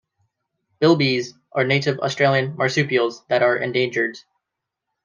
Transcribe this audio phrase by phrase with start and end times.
[0.81, 4.17] Bilbies are native Australian marsupials that are endangered.